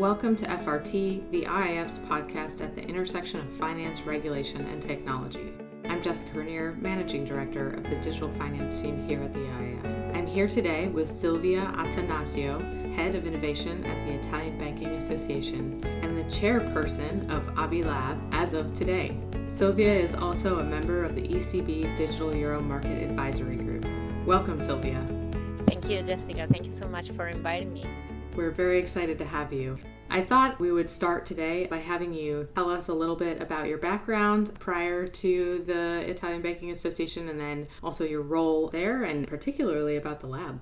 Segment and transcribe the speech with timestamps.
[0.00, 5.52] Welcome to FRT, the IIF's podcast at the intersection of finance, regulation, and technology.
[5.90, 10.16] I'm Jessica Renier, Managing Director of the Digital Finance team here at the IIF.
[10.16, 16.16] I'm here today with Silvia Attanasio, Head of Innovation at the Italian Banking Association, and
[16.16, 19.20] the chairperson of AbiLab as of today.
[19.48, 23.84] Silvia is also a member of the ECB Digital Euro Market Advisory Group.
[24.24, 25.06] Welcome, Silvia.
[25.66, 26.46] Thank you, Jessica.
[26.50, 27.84] Thank you so much for inviting me.
[28.34, 29.78] We're very excited to have you.
[30.12, 33.68] I thought we would start today by having you tell us a little bit about
[33.68, 39.28] your background prior to the Italian Banking Association and then also your role there and
[39.28, 40.60] particularly about the lab.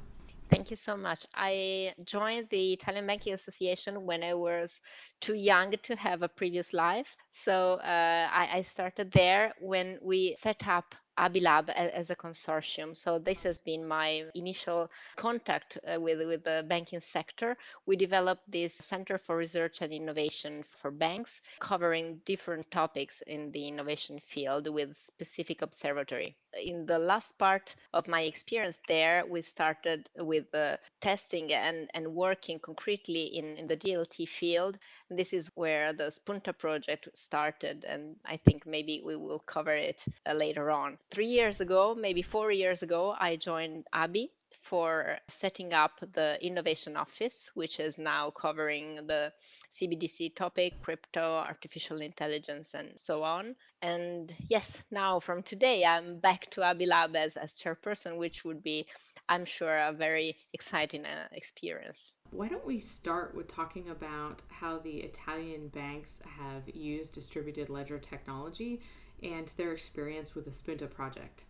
[0.51, 1.27] Thank you so much.
[1.35, 4.83] I joined the Italian Banking Association when I was
[5.21, 7.17] too young to have a previous life.
[7.31, 12.97] So uh, I, I started there when we set up Abilab as a consortium.
[12.97, 17.57] So this has been my initial contact uh, with, with the banking sector.
[17.87, 23.67] We developed this Center for Research and Innovation for banks, covering different topics in the
[23.69, 26.37] innovation field with specific observatory.
[26.63, 32.15] In the last part of my experience there, we started with uh, testing and, and
[32.15, 34.79] working concretely in, in the DLT field.
[35.09, 39.75] And this is where the Spunta project started, and I think maybe we will cover
[39.75, 44.31] it uh, later on three years ago, maybe four years ago, I joined ABI
[44.69, 49.33] for setting up the innovation office, which is now covering the
[49.75, 53.55] CBDC topic, crypto, artificial intelligence, and so on.
[53.81, 58.87] And yes, now from today, I'm back to Abilab as, as chairperson, which would be,
[59.29, 62.15] I'm sure, a very exciting uh, experience.
[62.31, 67.99] Why don't we start with talking about how the Italian banks have used distributed ledger
[67.99, 68.83] technology
[69.23, 71.45] and their experience with the Spunta project.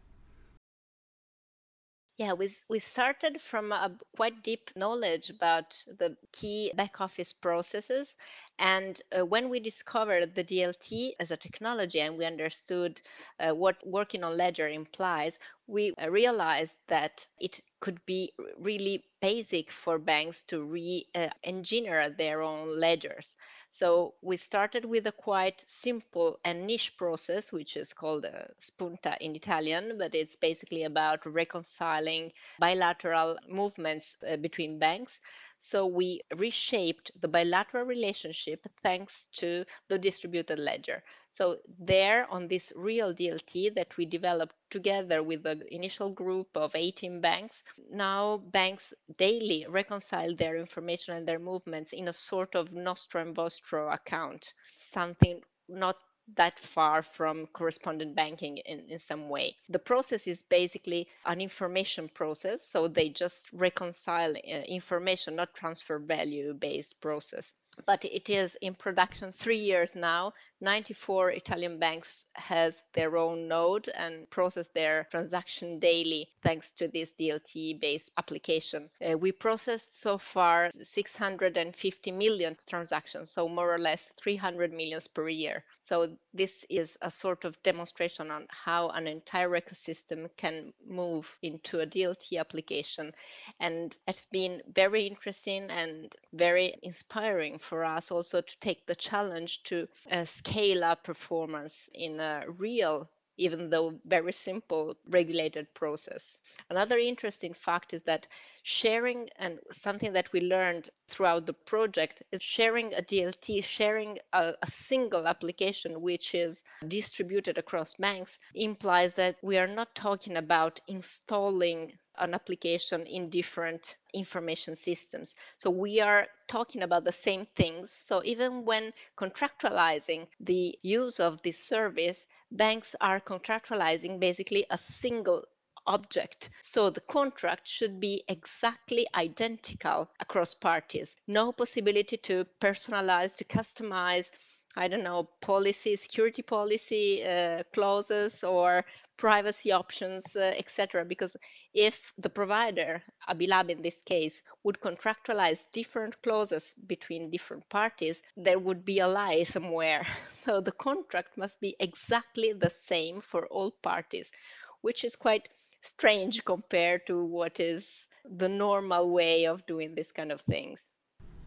[2.18, 8.16] Yeah, we, we started from a quite deep knowledge about the key back office processes.
[8.58, 13.00] And uh, when we discovered the DLT as a technology and we understood
[13.40, 19.70] uh, what working on Ledger implies, we uh, realized that it could be really basic
[19.70, 23.34] for banks to re-engineer uh, their own ledgers.
[23.70, 28.46] So we started with a quite simple and niche process, which is called a uh,
[28.58, 35.20] spunta in Italian, but it's basically about reconciling bilateral movements uh, between banks.
[35.58, 41.02] So we reshaped the bilateral relationship thanks to the distributed ledger.
[41.30, 46.74] So there on this real DLT that we developed together with the initial group of
[46.74, 52.72] 18 banks, now banks daily reconcile their information and their movements in a sort of
[52.72, 55.96] nostro and vostro account, something not
[56.36, 59.56] that far from correspondent banking in, in some way.
[59.68, 65.98] The process is basically an information process, so they just reconcile uh, information, not transfer
[65.98, 67.54] value based process
[67.86, 70.32] but it is in production three years now.
[70.60, 77.12] 94 Italian banks has their own node and process their transaction daily thanks to this
[77.12, 78.90] DLT-based application.
[79.00, 85.28] Uh, we processed so far 650 million transactions, so more or less 300 millions per
[85.28, 85.64] year.
[85.84, 91.80] So this is a sort of demonstration on how an entire ecosystem can move into
[91.80, 93.12] a DLT application,
[93.60, 99.62] and it's been very interesting and very inspiring for us also to take the challenge
[99.64, 103.06] to uh, scale up performance in a real
[103.40, 106.40] even though very simple regulated process.
[106.70, 108.26] Another interesting fact is that
[108.64, 114.54] sharing and something that we learned throughout the project is sharing a DLT, sharing a,
[114.60, 120.80] a, single application which is distributed across banks implies that we are not talking about
[120.88, 125.34] installing an application in different information systems.
[125.58, 127.90] So we are talking about the same things.
[127.90, 135.44] So even when contractualizing the use of this service, banks are contractualizing basically a single
[135.86, 136.50] object.
[136.62, 141.16] So the contract should be exactly identical across parties.
[141.26, 144.30] No possibility to personalize, to customize,
[144.76, 148.84] I don't know, policy, security policy uh, clauses or
[149.18, 151.04] privacy options, uh, etc.
[151.04, 151.36] Because
[151.74, 158.58] if the provider, Abilab in this case, would contractualize different clauses between different parties, there
[158.58, 160.06] would be a lie somewhere.
[160.30, 164.32] So the contract must be exactly the same for all parties,
[164.80, 165.48] which is quite
[165.82, 170.90] strange compared to what is the normal way of doing this kind of things.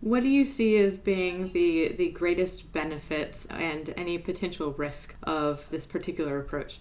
[0.02, 5.70] What do you see as being the, the greatest benefits and any potential risk of
[5.70, 6.80] this particular approach?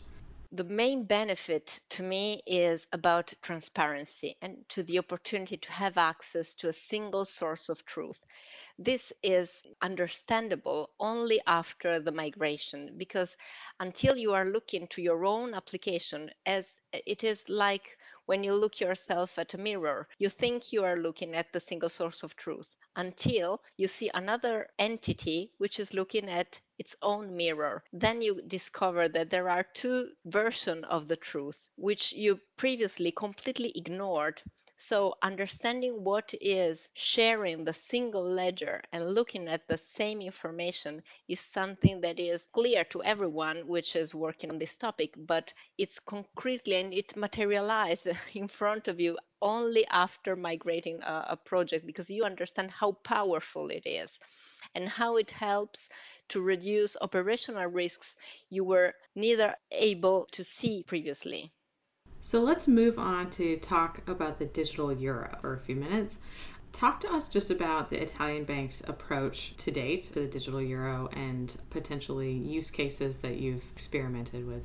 [0.52, 6.55] The main benefit to me is about transparency and to the opportunity to have access
[6.56, 8.25] to a single source of truth.
[8.79, 13.37] This is understandable only after the migration because
[13.79, 17.97] until you are looking to your own application as it is like
[18.31, 21.88] when you look yourself at a mirror you think you are looking at the single
[21.88, 27.82] source of truth until you see another entity which is looking at its own mirror.
[27.93, 33.73] Then you discover that there are two versions of the truth which you previously completely
[33.75, 34.41] ignored
[34.82, 41.38] so understanding what is sharing the single ledger and looking at the same information is
[41.38, 46.77] something that is clear to everyone which is working on this topic, but it's concretely
[46.77, 52.25] and it materializes in front of you only after migrating a, a project because you
[52.25, 54.19] understand how powerful it is
[54.75, 55.91] and how it helps
[56.29, 58.17] to reduce operational risks
[58.49, 61.53] you were neither able to see previously.
[62.22, 66.19] So let's move on to talk about the digital euro for a few minutes.
[66.72, 71.08] Talk to us just about the Italian bank's approach to date to the digital euro
[71.12, 74.64] and potentially use cases that you've experimented with.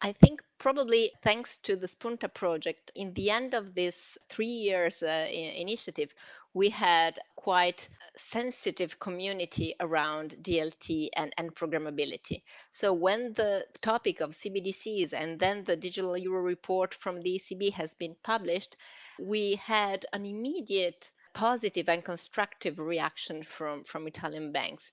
[0.00, 5.02] I think probably thanks to the Spunta project, in the end of this three years
[5.02, 6.14] uh, initiative,
[6.58, 12.42] we had quite sensitive community around DLT and, and programmability.
[12.72, 17.72] So when the topic of CBDCs and then the digital euro report from the ECB
[17.74, 18.76] has been published,
[19.20, 24.90] we had an immediate positive and constructive reaction from, from Italian banks.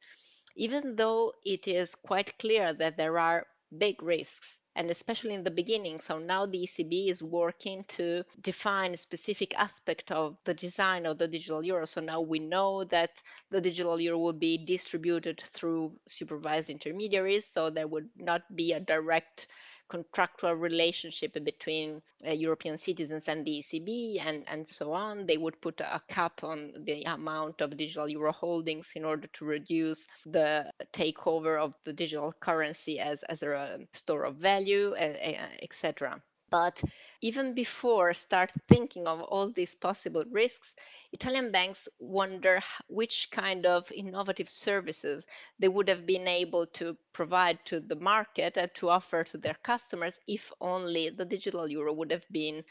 [0.56, 5.52] Even though it is quite clear that there are big risks and especially in the
[5.52, 6.00] beginning.
[6.00, 11.18] So now the ECB is working to define a specific aspect of the design of
[11.18, 11.86] the digital euro.
[11.86, 17.46] So now we know that the digital euro will be distributed through supervised intermediaries.
[17.46, 19.48] So there would not be a direct
[19.90, 25.26] contractual relationship between uh, European citizens and the ECB and, and so on.
[25.26, 29.46] They would put a cap on the amount of digital euro holdings in order to
[29.46, 36.22] reduce the takeover of the digital currency as, as a store of value, etc.
[36.50, 36.82] But
[37.22, 40.76] even before start thinking of all these possible risks,
[41.12, 45.26] Italian banks wonder which kind of innovative services
[45.60, 49.58] they would have been able to provide to the market and to offer to their
[49.64, 52.64] customers if only the digital euro would have been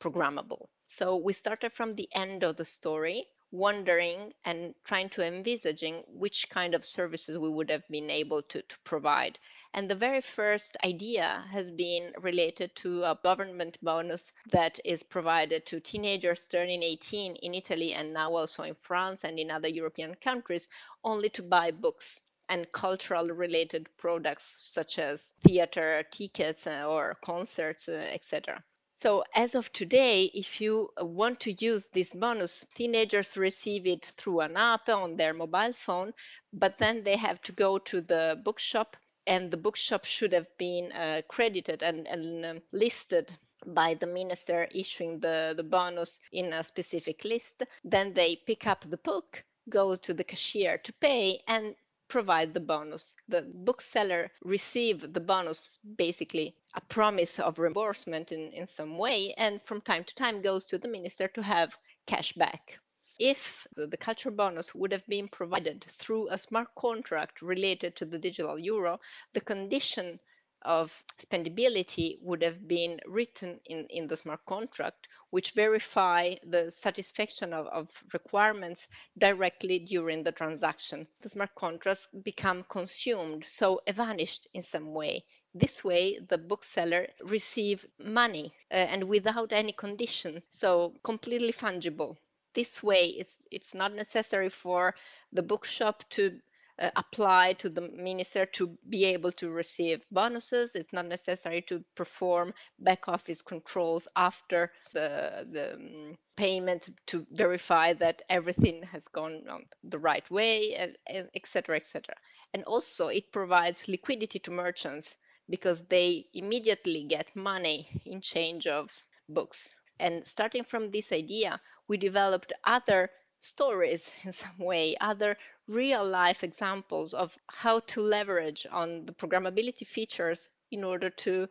[0.00, 0.68] programmable.
[0.86, 6.48] So we started from the end of the story wondering and trying to envisaging which
[6.48, 9.38] kind of services we would have been able to, to provide.
[9.74, 15.66] And the very first idea has been related to a government bonus that is provided
[15.66, 20.14] to teenagers turning 18 in Italy and now also in France and in other European
[20.14, 20.68] countries
[21.04, 27.88] only to buy books and cultural related products such as theater tickets uh, or concerts,
[27.88, 28.62] uh, etc.
[29.02, 34.04] So as of today, if you uh, want to use this bonus, teenagers receive it
[34.04, 36.14] through an app on their mobile phone,
[36.52, 38.96] but then they have to go to the bookshop
[39.26, 44.68] and the bookshop should have been uh, credited and, and um, listed by the minister
[44.72, 47.64] issuing the, the bonus in a specific list.
[47.82, 51.74] Then they pick up the book, go to the cashier to pay, and
[52.06, 53.14] provide the bonus.
[53.26, 59.62] The bookseller receive the bonus, basically a promise of reimbursement in, in some way, and
[59.62, 62.78] from time to time goes to the minister to have cash back.
[63.18, 68.18] If the, culture bonus would have been provided through a smart contract related to the
[68.18, 69.00] digital euro,
[69.34, 70.18] the condition
[70.62, 77.52] of spendability would have been written in, in the smart contract, which verify the satisfaction
[77.52, 81.06] of, of requirements directly during the transaction.
[81.20, 85.24] The smart contracts become consumed, so vanished in some way.
[85.54, 92.16] This way, the bookseller receive money uh, and without any condition, so completely fungible.
[92.54, 94.94] This way, it's, it's not necessary for
[95.30, 96.40] the bookshop to
[96.78, 100.74] uh, apply to the minister to be able to receive bonuses.
[100.74, 107.92] It's not necessary to perform back office controls after the, the um, payment to verify
[107.94, 110.94] that everything has gone on the right way,
[111.34, 112.14] etc., etc.
[112.54, 115.18] And also, it provides liquidity to merchants
[115.52, 118.90] because they immediately get money in change of
[119.28, 119.74] books.
[120.00, 125.36] And starting from this idea, we developed other stories in some way, other
[125.68, 131.48] real life examples of how to leverage on the programmability features in order to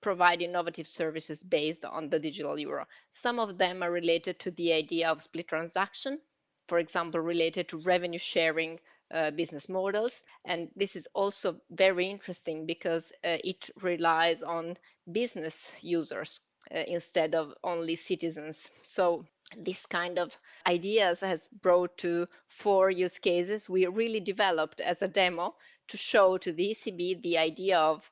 [0.00, 2.86] provide innovative services based on the digital euro.
[3.10, 6.20] Some of them are related to the idea of split transaction.
[6.68, 8.80] for example, related to revenue sharing
[9.12, 10.24] uh, business models.
[10.44, 14.76] And this is also very interesting because uh, it relies on
[15.10, 16.40] business users
[16.74, 18.70] uh, instead of only citizens.
[18.84, 19.24] So
[19.56, 25.08] this kind of ideas has brought to four use cases we really developed as a
[25.08, 25.54] demo
[25.88, 28.10] to show to the ECB the idea of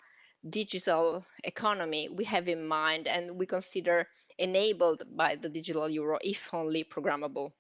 [0.49, 4.07] digital economy we have in mind and we consider
[4.38, 7.52] enabled by the digital euro if only programmable.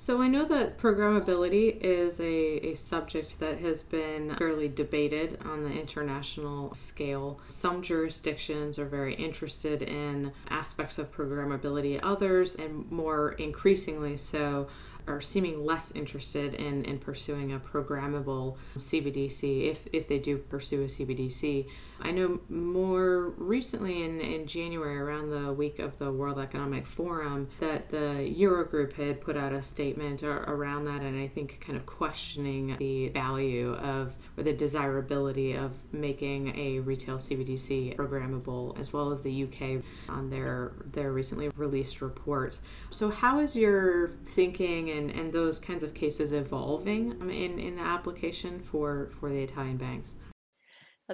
[0.00, 2.24] So I know that programmability is a,
[2.70, 7.38] a subject that has been fairly debated on the international scale.
[7.48, 14.68] Some jurisdictions are very interested in aspects of programmability, others, and more increasingly so,
[15.10, 20.82] are seeming less interested in, in pursuing a programmable CBDC if, if they do pursue
[20.82, 21.66] a CBDC.
[22.02, 27.48] I know more recently in, in January, around the week of the World Economic Forum,
[27.60, 31.84] that the Eurogroup had put out a statement around that, and I think kind of
[31.86, 39.10] questioning the value of or the desirability of making a retail CBDC programmable, as well
[39.12, 42.58] as the UK on their their recently released report.
[42.90, 47.76] So, how is your thinking and, and those kinds of cases evolving um, in, in
[47.76, 50.16] the application for, for the Italian banks?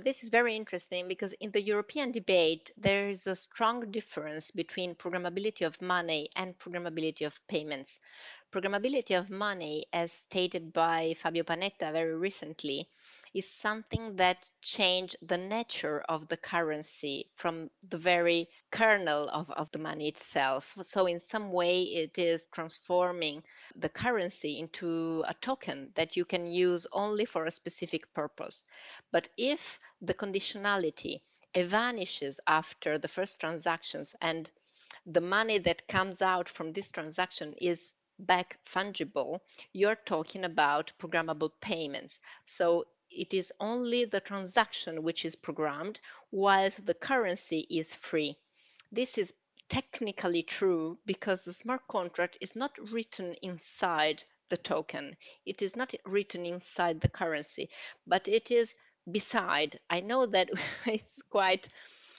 [0.02, 4.95] This is very interesting because in the European debate, there is a strong difference between
[4.95, 8.00] programmability of money and programmability of payments.
[8.52, 12.90] Programmability of money, as stated by Fabio Panetta very recently,
[13.37, 19.71] is something that changed the nature of the currency from the very kernel of, of
[19.73, 20.75] the money itself.
[20.81, 23.43] So, in some way, it is transforming
[23.75, 28.62] the currency into a token that you can use only for a specific purpose.
[29.12, 31.21] But if the conditionality
[31.55, 34.50] vanishes after the first transactions and
[35.05, 39.40] the money that comes out from this transaction is back fungible,
[39.75, 42.21] you're talking about programmable payments.
[42.47, 45.99] So it is only the transaction which is programmed,
[46.30, 48.37] whilst the currency is free.
[48.92, 49.32] This is
[49.68, 55.16] technically true because the smart contract is not written inside the token.
[55.44, 57.70] It is not written inside the currency,
[58.06, 58.75] but it is
[59.11, 59.76] beside.
[59.90, 60.50] I know that
[60.87, 61.68] it's quite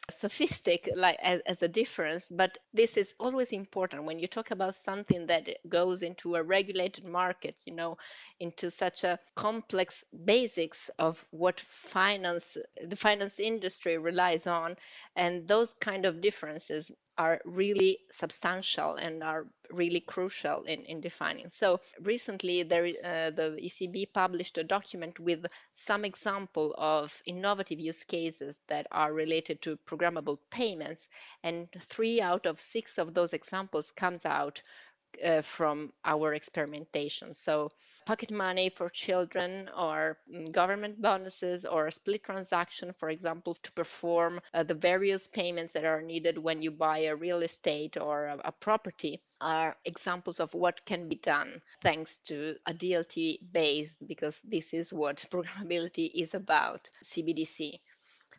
[0.10, 4.74] sophistic like as, as, a difference but this is always important when you talk about
[4.76, 7.98] something that goes into a regulated market you know
[8.40, 14.76] into such a complex basics of what finance the finance industry relies on
[15.16, 21.50] and those kind of differences are really substantial and are really crucial in, in defining.
[21.50, 28.04] So recently, there, uh, the ECB published a document with some example of innovative use
[28.04, 31.08] cases that are related to programmable payments,
[31.44, 34.62] and three out of six of those examples comes out
[35.24, 37.34] uh, from our experimentation.
[37.34, 37.70] So,
[38.06, 43.72] pocket money for children, or mm, government bonuses, or a split transaction, for example, to
[43.72, 48.26] perform uh, the various payments that are needed when you buy a real estate or
[48.26, 53.96] a, a property, are examples of what can be done thanks to a DLT based,
[54.08, 57.80] because this is what programmability is about, CBDC.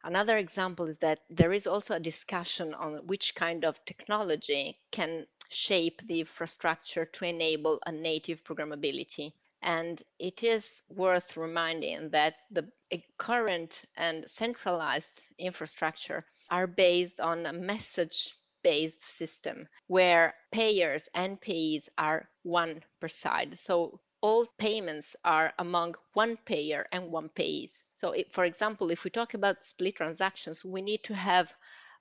[0.04, 5.26] Another example is that there is also a discussion on which kind of technology can
[5.48, 9.32] shape the infrastructure to enable a native programmability.
[9.62, 17.46] And it is worth reminding that the eh, current and centralized infrastructure are based on
[17.46, 23.56] a message based system where payers and payees are one per side.
[23.56, 27.82] So all payments are among one payer and one payees.
[27.94, 31.54] So, for example, if we talk about split transactions, we need to have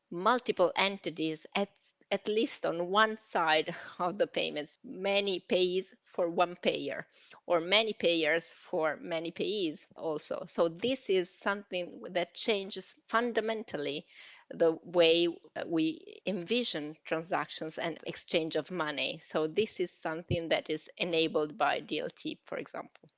[0.10, 1.70] multiple entities at
[2.12, 7.06] at least on one side of the payments, many payees for one payer,
[7.46, 10.44] or many payers for many payees also.
[10.46, 14.06] So this is something that changes fundamentally
[14.50, 15.28] the way
[15.66, 19.20] we envision transactions and exchange of money.
[19.22, 23.10] So this is something that is enabled by DLT, for example.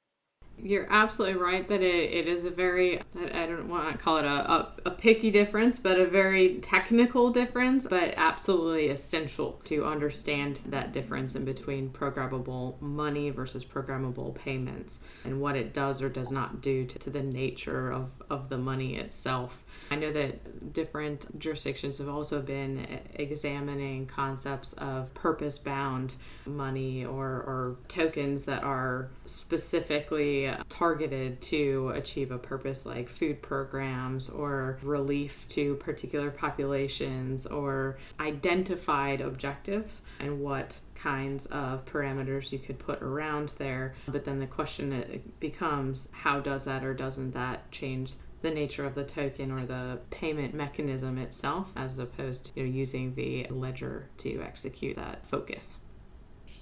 [0.62, 3.00] You're absolutely right that it, it is a very,
[3.34, 7.32] I don't want to call it a, a, a, picky difference, but a very technical
[7.32, 15.00] difference, but absolutely essential to understand that difference in between programmable money versus programmable payments
[15.24, 18.58] and what it does or does not do to, to the nature of, of the
[18.58, 19.64] money itself.
[19.92, 26.14] I know that different jurisdictions have also been examining concepts of purpose bound
[26.46, 34.30] money or, or tokens that are specifically targeted to achieve a purpose like food programs
[34.30, 42.78] or relief to particular populations or identified objectives and what kinds of parameters you could
[42.78, 43.96] put around there.
[44.08, 48.96] But then the question becomes how does that or doesn't that change the nature of
[48.96, 54.10] the token or the payment mechanism itself as opposed to you know, using the ledger
[54.18, 55.80] to execute that focus.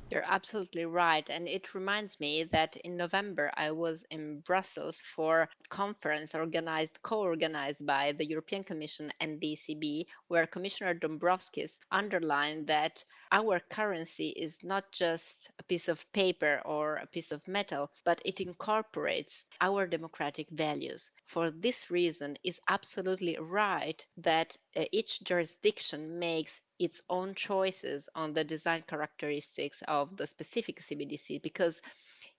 [0.10, 1.30] You're absolutely right.
[1.30, 7.02] And it reminds me that in November, I was in Brussels for a conference organized,
[7.02, 13.62] co organized by the European Commission and the ECB, where Commissioner Dombrovskis underlined that our
[13.62, 18.42] currency is not just a piece of paper or a piece of metal, but it
[18.42, 21.12] incorporates our democratic values.
[21.24, 28.34] For this reason, it's absolutely right that uh, each jurisdiction makes its own choices on
[28.34, 31.81] the design characteristics of the specific CBDC because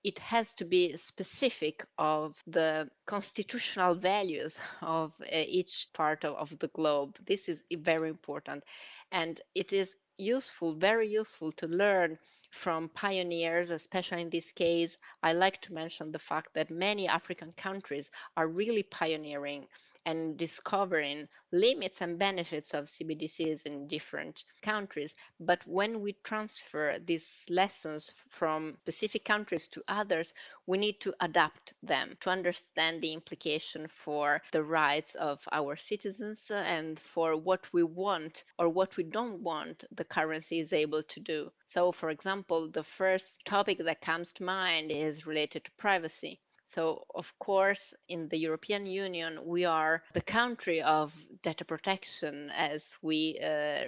[0.05, 6.59] it has to be specific of the constitutional values of uh, each part of, of
[6.59, 7.19] the globe.
[7.27, 8.63] This is very important.
[9.11, 12.19] And it is useful, very useful to learn
[12.51, 14.97] from pioneers, especially in this case.
[15.23, 19.67] I like to mention the fact that many African countries are really pioneering
[20.09, 25.15] and discovering limits and benefits of CBDCs in different countries.
[25.39, 30.33] But when we transfer these lessons from specific countries to others,
[30.67, 36.51] we need to adapt them to understand the implication for the rights of our citizens
[36.51, 41.03] uh, and for what we want or what we don't want the currency is able
[41.03, 41.53] to do.
[41.67, 46.41] So, for example, the first topic that comes to mind is related to privacy.
[46.69, 52.95] So, of course, in the European Union, we are the country of data protection as
[53.01, 53.85] we uh,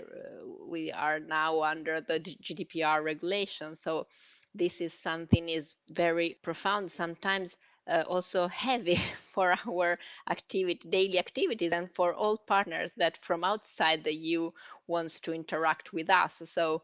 [0.66, 3.76] we are now under the GDPR regulation.
[3.76, 4.06] So,
[4.54, 6.90] this is something is very profound.
[6.90, 7.56] Sometimes
[7.86, 8.96] uh, also heavy
[9.34, 9.98] for our
[10.30, 14.48] activity, daily activities and for all partners that from outside the EU
[14.86, 16.42] wants to interact with us.
[16.46, 16.82] So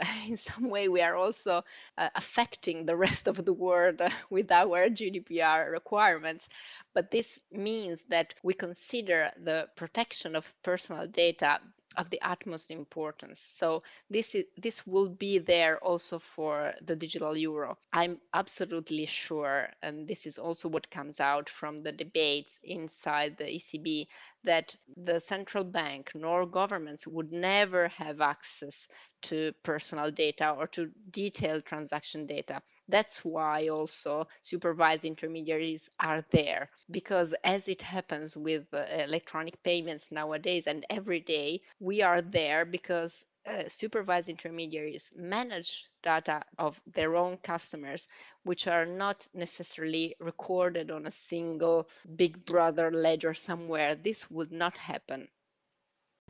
[0.28, 1.62] in some way we are also
[1.96, 6.48] uh, affecting the rest of the world uh, with our GDPR requirements.
[6.94, 11.60] But this means that we consider the protection of personal data
[11.96, 13.40] of the utmost importance.
[13.40, 17.76] So this is this will be there also for the digital euro.
[17.92, 23.44] I'm absolutely sure, and this is also what comes out from the debates inside the
[23.44, 24.06] ECB,
[24.44, 28.88] that the central bank nor governments would never have access
[29.22, 32.62] to personal data or to detailed transaction data.
[32.88, 40.10] That's why also supervised intermediaries are there because as it happens with uh, electronic payments
[40.12, 47.16] nowadays and every day, we are there because uh, supervised intermediaries manage data of their
[47.16, 48.08] own customers,
[48.44, 53.94] which are not necessarily recorded on a single big brother ledger somewhere.
[53.94, 55.28] This would not happen.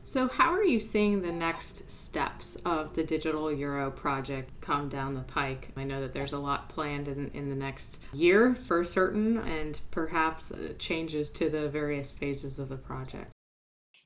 [0.03, 5.13] So, how are you seeing the next steps of the Digital Euro project come down
[5.13, 5.69] the pike?
[5.77, 9.79] I know that there's a lot planned in, in the next year for certain, and
[9.91, 13.31] perhaps uh, changes to the various phases of the project.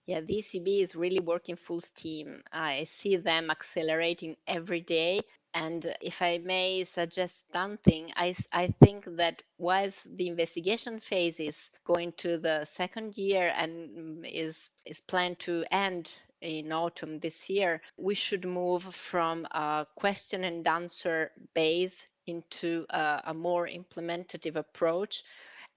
[0.06, 2.44] Yeah, the ECB is really working full steam.
[2.52, 5.22] I see them accelerating every day.
[5.54, 11.70] And if I may suggest something, I, I think that whilst the investigation phase is
[11.86, 16.12] going to the second year and is, is planned to end
[16.42, 23.22] in autumn this year, we should move from a question and answer base into a,
[23.26, 25.24] a more implementative approach.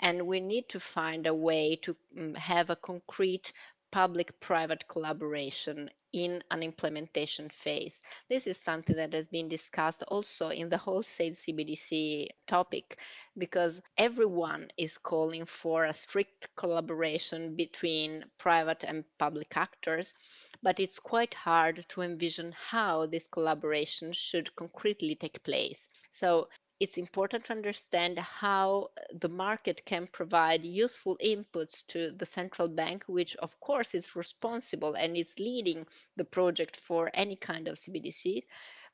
[0.00, 3.52] And we need to find a way to um, have a concrete
[3.92, 8.00] public-private collaboration in an implementation phase.
[8.30, 12.98] This is something that has been discussed also in the wholesale CBDC topic
[13.36, 20.14] because everyone is calling for a strict collaboration between private and public actors,
[20.62, 25.86] but it's quite hard to envision how this collaboration should concretely take place.
[26.10, 32.26] So it's important to understand how uh, the market can provide useful inputs to the
[32.26, 35.86] central bank, which of course is responsible and is leading
[36.16, 38.42] the project for any kind of CBDC.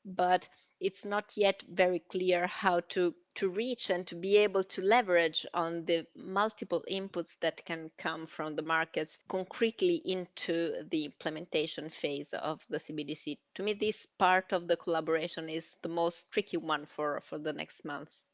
[0.05, 0.47] But
[0.79, 5.45] it's not yet very clear how to, to reach and to be able to leverage
[5.53, 12.33] on the multiple inputs that can come from the markets concretely into the implementation phase
[12.33, 13.37] of the CBDC.
[13.55, 17.53] To me, this part of the collaboration is the most tricky one for, for the
[17.53, 18.27] next months.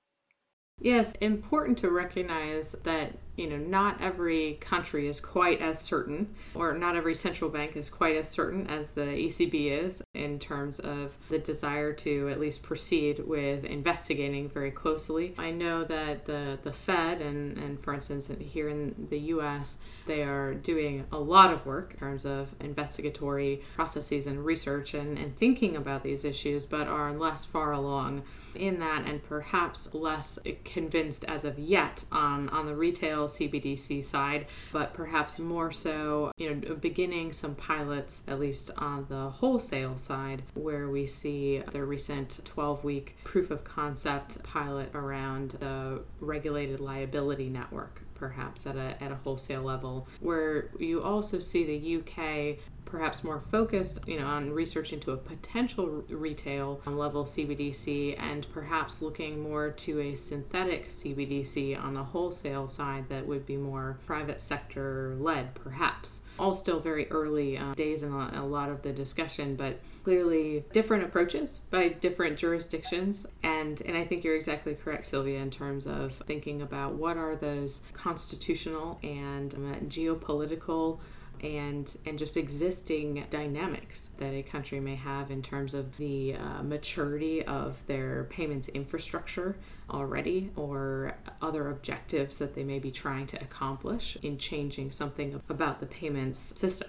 [0.81, 6.73] Yes, important to recognize that you know, not every country is quite as certain, or
[6.73, 11.17] not every central bank is quite as certain as the ECB is in terms of
[11.29, 15.33] the desire to at least proceed with investigating very closely.
[15.37, 20.23] I know that the, the Fed, and, and for instance, here in the US, they
[20.23, 25.33] are doing a lot of work in terms of investigatory processes and research and, and
[25.33, 28.23] thinking about these issues, but are less far along
[28.55, 34.47] in that and perhaps less convinced as of yet on, on the retail CBDC side,
[34.71, 40.43] but perhaps more so, you know, beginning some pilots, at least on the wholesale side,
[40.53, 47.49] where we see the recent 12 week proof of concept pilot around the regulated liability
[47.49, 52.57] network perhaps at a, at a wholesale level, where you also see the UK
[52.89, 59.01] perhaps more focused you know on research into a potential retail level CBDC and perhaps
[59.01, 64.41] looking more to a synthetic CBDC on the wholesale side that would be more private
[64.41, 66.21] sector led perhaps.
[66.37, 71.03] All still very early uh, days in a, lot of the discussion but clearly different
[71.03, 73.27] approaches by different jurisdictions.
[73.43, 77.35] And and I think you're exactly correct Silvia in terms of thinking about what are
[77.35, 80.99] those constitutional and um, geopolitical
[81.43, 86.63] and and just existing dynamics that a country may have in terms of the uh,
[86.63, 89.57] maturity of their payments infrastructure
[89.89, 95.79] already or other objectives that they may be trying to accomplish in changing something about
[95.79, 96.87] the payments system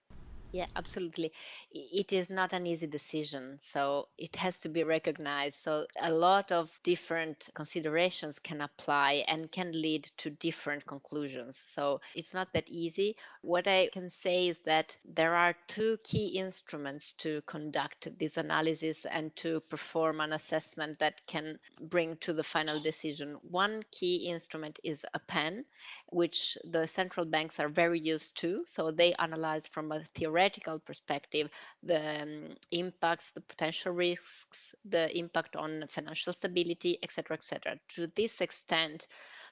[0.52, 1.32] yeah, absolutely.
[1.70, 5.60] It is not an easy decision, so it has to be recognized.
[5.60, 11.56] So, a lot of different considerations can apply and can lead to different conclusions.
[11.56, 13.16] So, it's not that easy.
[13.42, 19.06] What I can say is that there are two key instruments to conduct this analysis
[19.06, 23.38] and to perform an assessment that can bring to the final decision.
[23.40, 25.64] One key instrument is a pen,
[26.10, 28.62] which the central banks are very used to.
[28.66, 31.48] So, they analyze from a theoretical perspective,
[31.82, 37.78] the um, impacts, the potential risks, the impact on financial stability, etc., etc.
[37.94, 39.06] To this extent,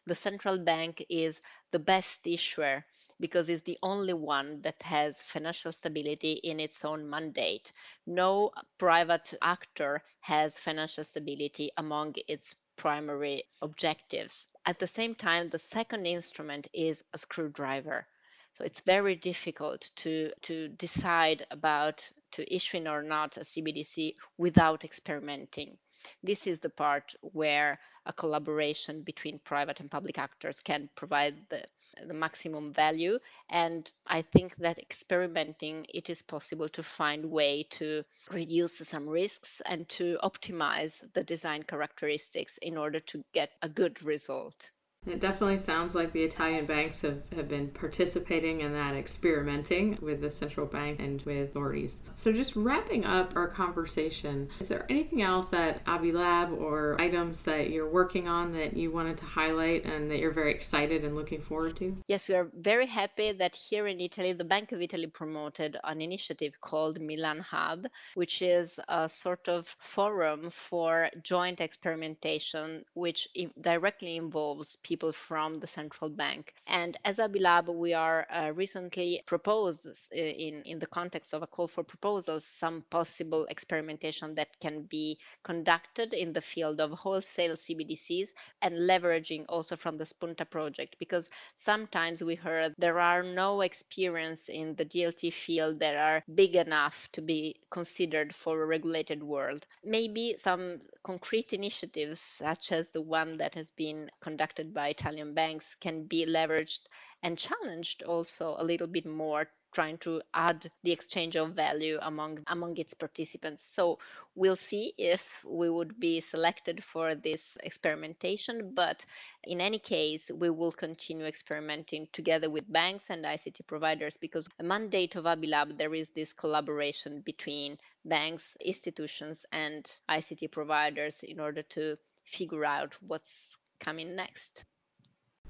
[0.06, 2.84] the central bank is the best issuer
[3.20, 7.72] because it's the only one that has financial stability in its own mandate.
[8.06, 14.46] No private actor has financial stability among its primary objectives.
[14.64, 18.06] At the same time, the second instrument is a screwdriver.
[18.52, 24.84] So it's very difficult to, to decide about to issuing or not a CBDC without
[24.84, 25.76] experimenting.
[26.22, 31.64] This is the part where a collaboration between private and public actors can provide the,
[32.06, 33.18] the maximum value.
[33.48, 39.62] And I think that experimenting, it is possible to find way to reduce some risks
[39.66, 44.70] and to optimize the design characteristics in order to get a good result.
[45.08, 50.20] It definitely sounds like the Italian banks have, have been participating in that experimenting with
[50.20, 51.96] the central bank and with authorities.
[52.14, 57.70] So, just wrapping up our conversation, is there anything else at Abilab or items that
[57.70, 61.40] you're working on that you wanted to highlight and that you're very excited and looking
[61.40, 61.96] forward to?
[62.06, 66.02] Yes, we are very happy that here in Italy, the Bank of Italy promoted an
[66.02, 73.28] initiative called Milan Hub, which is a sort of forum for joint experimentation, which
[73.60, 76.54] directly involves people from the central bank.
[76.66, 81.46] And as Abilab, we are uh, recently proposed uh, in, in the context of a
[81.46, 87.54] call for proposals some possible experimentation that can be conducted in the field of wholesale
[87.54, 88.28] CBDCs
[88.62, 94.48] and leveraging also from the Spunta project because sometimes we heard there are no experience
[94.48, 99.66] in the DLT field that are big enough to be considered for a regulated world.
[99.84, 105.74] Maybe some concrete initiatives such as the one that has been conducted by Italian banks
[105.74, 106.82] can be leveraged
[107.24, 112.38] and challenged also a little bit more trying to add the exchange of value among
[112.46, 113.62] among its participants.
[113.62, 113.98] So
[114.36, 119.04] we'll see if we would be selected for this experimentation but
[119.42, 124.62] in any case we will continue experimenting together with banks and ict providers because a
[124.62, 131.62] mandate of abilab there is this collaboration between banks institutions and ict providers in order
[131.62, 134.64] to figure out what's coming next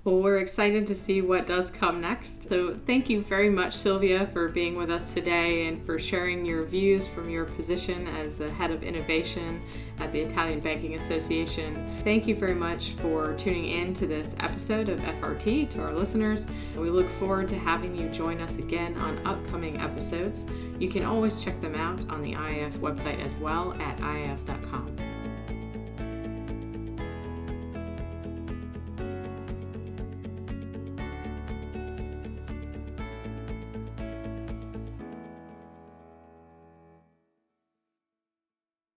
[0.04, 2.48] well, we're excited to see what does come next.
[2.48, 6.64] So, thank you very much, Silvia, for being with us today and for sharing your
[6.64, 9.60] views from your position as the head of innovation
[9.98, 11.86] at the Italian Banking Association.
[12.04, 16.46] Thank you very much for tuning in to this episode of FRT to our listeners.
[16.76, 20.46] We look forward to having you join us again on upcoming episodes.
[20.78, 25.17] You can always check them out on the IIF website as well at IIF.com.